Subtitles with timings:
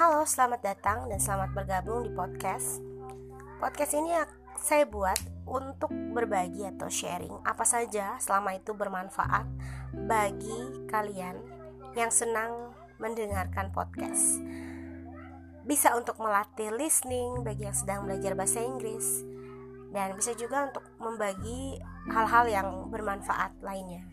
[0.00, 2.80] Halo, selamat datang dan selamat bergabung di podcast.
[3.60, 4.16] Podcast ini
[4.56, 9.44] saya buat untuk berbagi atau sharing apa saja selama itu bermanfaat
[10.08, 11.36] bagi kalian
[11.92, 14.40] yang senang mendengarkan podcast.
[15.68, 19.04] Bisa untuk melatih listening bagi yang sedang belajar bahasa Inggris
[19.92, 21.76] dan bisa juga untuk membagi
[22.08, 24.08] hal-hal yang bermanfaat lainnya.